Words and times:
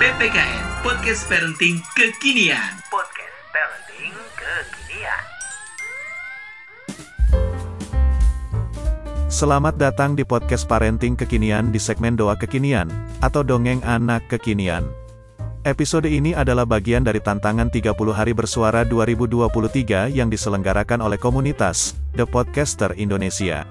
PPKN 0.00 0.80
Podcast 0.80 1.28
Parenting 1.28 1.76
Kekinian. 1.92 2.72
Podcast 2.88 3.36
Parenting 3.52 4.16
Kekinian. 4.32 5.24
Selamat 9.28 9.76
datang 9.76 10.16
di 10.16 10.24
podcast 10.24 10.64
Parenting 10.64 11.20
Kekinian 11.20 11.68
di 11.68 11.76
segmen 11.76 12.16
Doa 12.16 12.32
Kekinian, 12.32 12.88
atau 13.20 13.44
Dongeng 13.44 13.84
Anak 13.84 14.24
Kekinian. 14.32 14.88
Episode 15.68 16.08
ini 16.08 16.32
adalah 16.32 16.64
bagian 16.64 17.04
dari 17.04 17.20
tantangan 17.20 17.68
30 17.68 17.92
hari 18.16 18.32
bersuara 18.32 18.88
2023 18.88 20.16
yang 20.16 20.32
diselenggarakan 20.32 21.04
oleh 21.04 21.20
komunitas 21.20 21.92
The 22.16 22.24
Podcaster 22.24 22.96
Indonesia. 22.96 23.68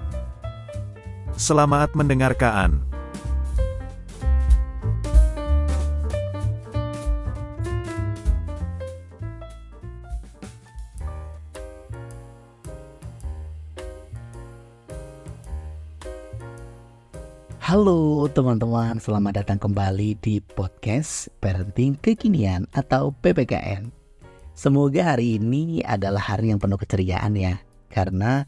Selamat 1.34 1.90
mendengarkan. 1.98 2.89
Halo 17.70 18.26
teman-teman, 18.26 18.98
selamat 18.98 19.46
datang 19.46 19.62
kembali 19.62 20.18
di 20.18 20.42
podcast 20.42 21.30
Parenting 21.38 21.94
Kekinian 22.02 22.66
atau 22.74 23.14
PPKN. 23.22 23.94
Semoga 24.58 25.14
hari 25.14 25.38
ini 25.38 25.78
adalah 25.86 26.18
hari 26.18 26.50
yang 26.50 26.58
penuh 26.58 26.74
keceriaan 26.74 27.38
ya, 27.38 27.62
karena 27.86 28.42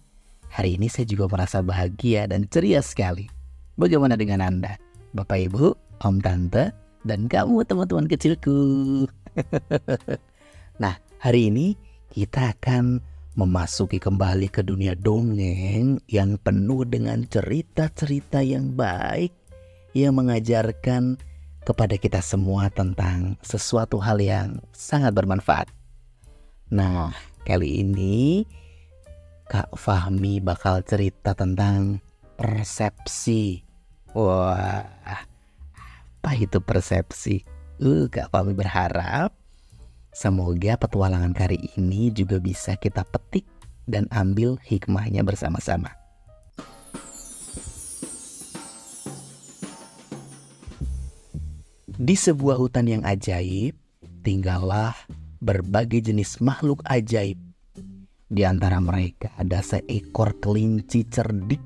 hari 0.50 0.74
ini 0.74 0.90
saya 0.90 1.06
juga 1.06 1.30
merasa 1.30 1.62
bahagia 1.62 2.26
dan 2.26 2.50
ceria 2.50 2.82
sekali. 2.82 3.30
Bagaimana 3.78 4.18
dengan 4.18 4.42
Anda, 4.42 4.74
Bapak 5.14 5.38
Ibu, 5.38 5.70
Om 6.02 6.18
Tante, 6.18 6.74
dan 7.06 7.30
kamu 7.30 7.62
teman-teman 7.62 8.10
kecilku? 8.10 9.06
nah, 10.82 10.98
hari 11.22 11.46
ini 11.46 11.78
kita 12.10 12.58
akan 12.58 12.98
memasuki 13.32 13.96
kembali 13.96 14.52
ke 14.52 14.60
dunia 14.60 14.92
dongeng 14.92 16.00
yang 16.08 16.36
penuh 16.36 16.84
dengan 16.84 17.24
cerita-cerita 17.24 18.44
yang 18.44 18.76
baik 18.76 19.32
yang 19.96 20.16
mengajarkan 20.16 21.16
kepada 21.62 21.96
kita 21.96 22.20
semua 22.20 22.68
tentang 22.68 23.40
sesuatu 23.40 23.96
hal 24.02 24.20
yang 24.20 24.60
sangat 24.74 25.14
bermanfaat. 25.16 25.70
Nah, 26.72 27.12
kali 27.44 27.84
ini 27.84 28.44
Kak 29.48 29.76
Fahmi 29.76 30.40
bakal 30.40 30.80
cerita 30.84 31.36
tentang 31.36 32.00
persepsi. 32.36 33.64
Wah, 34.12 34.84
apa 35.04 36.30
itu 36.36 36.60
persepsi? 36.60 37.44
Uh, 37.80 38.08
Kak 38.08 38.32
Fahmi 38.32 38.56
berharap 38.56 39.41
Semoga 40.12 40.76
petualangan 40.76 41.32
kali 41.32 41.72
ini 41.80 42.12
juga 42.12 42.36
bisa 42.36 42.76
kita 42.76 43.00
petik 43.00 43.48
dan 43.88 44.04
ambil 44.12 44.60
hikmahnya 44.60 45.24
bersama-sama. 45.24 45.88
Di 51.96 52.12
sebuah 52.12 52.60
hutan 52.60 52.92
yang 52.92 53.02
ajaib, 53.08 53.72
tinggallah 54.20 54.92
berbagai 55.40 56.12
jenis 56.12 56.44
makhluk 56.44 56.84
ajaib. 56.92 57.40
Di 58.28 58.44
antara 58.44 58.84
mereka 58.84 59.32
ada 59.40 59.64
seekor 59.64 60.36
kelinci 60.44 61.08
cerdik 61.08 61.60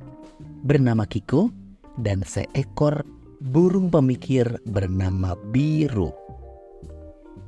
bernama 0.63 1.03
Kiko 1.03 1.51
dan 1.99 2.23
seekor 2.23 3.03
burung 3.43 3.91
pemikir 3.91 4.63
bernama 4.71 5.35
Biru. 5.51 6.15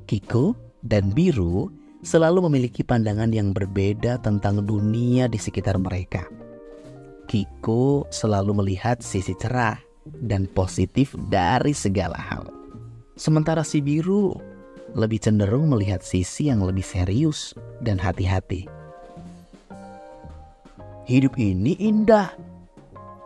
Kiko 0.07 0.68
dan 0.89 1.13
Biru 1.13 1.69
selalu 2.01 2.49
memiliki 2.49 2.81
pandangan 2.81 3.29
yang 3.29 3.53
berbeda 3.53 4.25
tentang 4.25 4.65
dunia 4.65 5.29
di 5.29 5.37
sekitar 5.37 5.77
mereka. 5.77 6.25
Kiko 7.29 8.09
selalu 8.09 8.65
melihat 8.65 9.05
sisi 9.05 9.37
cerah 9.37 9.77
dan 10.25 10.49
positif 10.49 11.13
dari 11.29 11.77
segala 11.77 12.17
hal. 12.17 12.49
Sementara 13.21 13.61
si 13.61 13.85
Biru 13.85 14.33
lebih 14.97 15.21
cenderung 15.21 15.69
melihat 15.69 16.01
sisi 16.01 16.49
yang 16.49 16.65
lebih 16.65 16.81
serius 16.81 17.53
dan 17.85 18.01
hati-hati. 18.01 18.65
Hidup 21.05 21.37
ini 21.37 21.77
indah. 21.77 22.33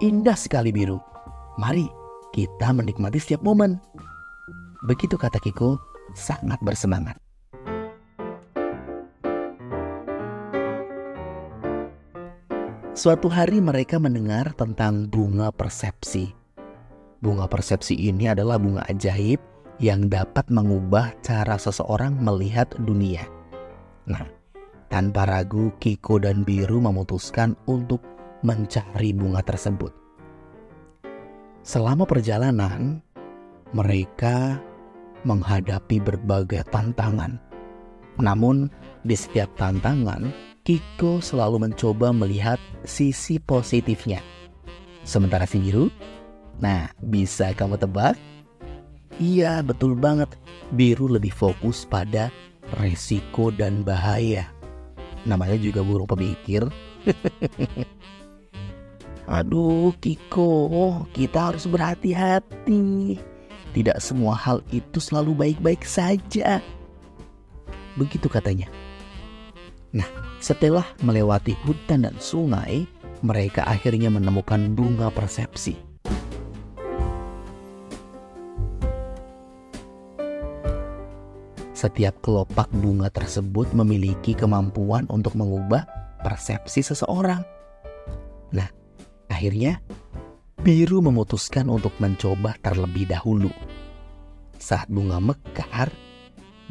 Indah 0.02 0.34
sekali 0.34 0.74
Biru. 0.74 0.98
Mari 1.62 1.86
kita 2.34 2.74
menikmati 2.74 3.22
setiap 3.22 3.46
momen. 3.46 3.78
Begitu 4.82 5.14
kata 5.14 5.38
Kiko 5.38 5.78
sangat 6.18 6.58
bersemangat. 6.66 7.21
Suatu 12.92 13.32
hari 13.32 13.56
mereka 13.56 13.96
mendengar 13.96 14.52
tentang 14.52 15.08
bunga 15.08 15.48
persepsi. 15.48 16.28
Bunga 17.24 17.48
persepsi 17.48 17.96
ini 17.96 18.28
adalah 18.28 18.60
bunga 18.60 18.84
ajaib 18.84 19.40
yang 19.80 20.12
dapat 20.12 20.44
mengubah 20.52 21.16
cara 21.24 21.56
seseorang 21.56 22.20
melihat 22.20 22.68
dunia. 22.84 23.24
Nah, 24.04 24.28
tanpa 24.92 25.24
ragu 25.24 25.72
Kiko 25.80 26.20
dan 26.20 26.44
Biru 26.44 26.84
memutuskan 26.84 27.56
untuk 27.64 28.04
mencari 28.44 29.16
bunga 29.16 29.40
tersebut. 29.40 29.96
Selama 31.64 32.04
perjalanan, 32.04 33.00
mereka 33.72 34.60
menghadapi 35.24 35.96
berbagai 35.96 36.68
tantangan. 36.68 37.40
Namun, 38.20 38.68
di 39.00 39.16
setiap 39.16 39.48
tantangan, 39.56 40.51
Kiko 40.62 41.18
selalu 41.18 41.66
mencoba 41.66 42.14
melihat 42.14 42.62
sisi 42.86 43.42
positifnya. 43.42 44.22
Sementara 45.02 45.42
si 45.42 45.58
biru, 45.58 45.90
nah 46.62 46.86
bisa 47.02 47.50
kamu 47.50 47.74
tebak? 47.74 48.14
Iya 49.18 49.58
betul 49.66 49.98
banget, 49.98 50.30
biru 50.70 51.10
lebih 51.10 51.34
fokus 51.34 51.82
pada 51.82 52.30
resiko 52.78 53.50
dan 53.50 53.82
bahaya. 53.82 54.46
Namanya 55.26 55.58
juga 55.58 55.82
burung 55.82 56.06
pemikir. 56.06 56.62
Aduh 59.26 59.90
Kiko, 59.98 61.10
kita 61.10 61.50
harus 61.50 61.66
berhati-hati. 61.66 63.18
Tidak 63.74 63.98
semua 63.98 64.38
hal 64.38 64.62
itu 64.70 65.02
selalu 65.02 65.34
baik-baik 65.34 65.82
saja. 65.82 66.62
Begitu 67.98 68.30
katanya. 68.30 68.70
Nah, 69.92 70.08
setelah 70.40 70.88
melewati 71.04 71.52
hutan 71.68 72.08
dan 72.08 72.16
sungai, 72.16 72.88
mereka 73.20 73.68
akhirnya 73.68 74.08
menemukan 74.08 74.72
bunga 74.72 75.12
persepsi. 75.12 75.76
Setiap 81.76 82.22
kelopak 82.22 82.70
bunga 82.72 83.10
tersebut 83.10 83.74
memiliki 83.74 84.32
kemampuan 84.38 85.04
untuk 85.10 85.34
mengubah 85.34 85.82
persepsi 86.22 86.78
seseorang. 86.78 87.42
Nah, 88.54 88.70
akhirnya 89.26 89.82
biru 90.62 91.02
memutuskan 91.02 91.66
untuk 91.66 91.90
mencoba 91.98 92.54
terlebih 92.62 93.10
dahulu. 93.10 93.50
Saat 94.62 94.94
bunga 94.94 95.18
mekar, 95.18 95.90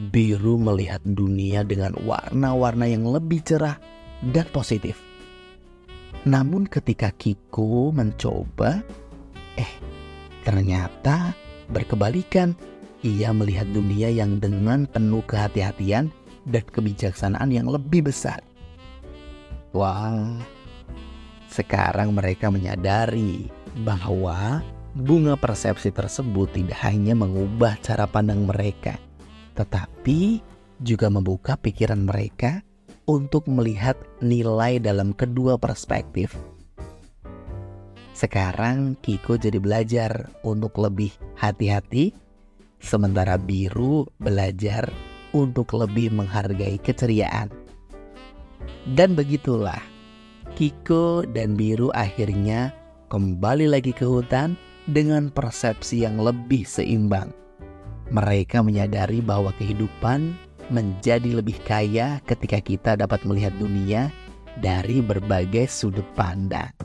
biru 0.10 0.58
melihat 0.58 1.04
dunia 1.06 1.62
dengan 1.62 1.94
warna-warna 2.02 2.90
yang 2.90 3.06
lebih 3.06 3.46
cerah 3.46 3.78
dan 4.34 4.50
positif. 4.50 4.98
Namun 6.26 6.66
ketika 6.66 7.14
Kiko 7.14 7.94
mencoba, 7.94 8.82
eh 9.62 9.74
ternyata 10.42 11.38
berkebalikan. 11.70 12.58
Ia 13.02 13.34
melihat 13.34 13.66
dunia 13.74 14.14
yang 14.14 14.38
dengan 14.38 14.86
penuh 14.86 15.26
kehati-hatian 15.26 16.14
dan 16.46 16.64
kebijaksanaan 16.70 17.50
yang 17.50 17.66
lebih 17.66 18.06
besar. 18.06 18.46
Wah, 19.74 20.38
sekarang 21.50 22.14
mereka 22.14 22.54
menyadari 22.54 23.50
bahwa 23.82 24.62
bunga 24.94 25.34
persepsi 25.34 25.90
tersebut 25.90 26.54
tidak 26.54 26.78
hanya 26.86 27.18
mengubah 27.18 27.74
cara 27.82 28.06
pandang 28.06 28.46
mereka, 28.46 29.02
tetapi 29.62 30.42
juga 30.82 31.14
membuka 31.14 31.54
pikiran 31.54 32.02
mereka 32.10 32.66
untuk 33.06 33.46
melihat 33.46 33.94
nilai 34.26 34.82
dalam 34.82 35.14
kedua 35.14 35.62
perspektif. 35.62 36.34
Sekarang 38.18 38.98
Kiko 39.02 39.38
jadi 39.38 39.62
belajar 39.62 40.30
untuk 40.42 40.78
lebih 40.82 41.14
hati-hati, 41.38 42.14
sementara 42.82 43.38
Biru 43.38 44.10
belajar 44.18 44.90
untuk 45.34 45.78
lebih 45.78 46.10
menghargai 46.10 46.82
keceriaan. 46.82 47.54
Dan 48.98 49.14
begitulah, 49.14 49.82
Kiko 50.58 51.26
dan 51.30 51.54
Biru 51.54 51.94
akhirnya 51.94 52.74
kembali 53.14 53.70
lagi 53.70 53.94
ke 53.94 54.06
hutan 54.06 54.58
dengan 54.90 55.30
persepsi 55.30 56.06
yang 56.06 56.18
lebih 56.18 56.66
seimbang. 56.66 57.30
Mereka 58.12 58.60
menyadari 58.60 59.24
bahwa 59.24 59.56
kehidupan 59.56 60.36
menjadi 60.68 61.40
lebih 61.40 61.56
kaya 61.64 62.20
ketika 62.28 62.60
kita 62.60 62.92
dapat 63.00 63.24
melihat 63.24 63.56
dunia 63.56 64.12
dari 64.60 65.00
berbagai 65.00 65.72
sudut 65.72 66.04
pandang. 66.12 66.76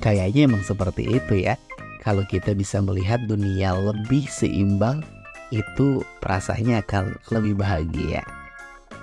Kayaknya 0.00 0.48
emang 0.48 0.64
seperti 0.64 1.08
itu 1.08 1.44
ya. 1.48 1.56
Kalau 2.00 2.24
kita 2.24 2.56
bisa 2.56 2.80
melihat 2.80 3.20
dunia 3.28 3.76
lebih 3.76 4.24
seimbang, 4.24 5.04
itu 5.52 6.00
perasaannya 6.24 6.80
akan 6.80 7.16
lebih 7.28 7.60
bahagia. 7.60 8.24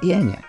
Iya 0.01 0.17
nggak? 0.25 0.45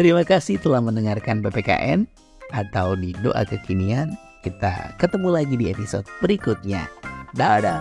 Terima 0.00 0.24
kasih 0.24 0.56
telah 0.56 0.80
mendengarkan 0.80 1.44
PPKN 1.44 2.08
atau 2.52 2.96
di 2.96 3.12
doa 3.20 3.44
kekinian. 3.44 4.23
Kita 4.44 4.92
ketemu 5.00 5.28
lagi 5.32 5.56
di 5.56 5.72
episode 5.72 6.04
berikutnya. 6.20 6.84
Dadah. 7.32 7.80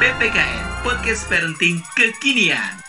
PPKN 0.00 0.64
Podcast 0.80 1.28
Parenting 1.28 1.84
Kekinian. 1.92 2.80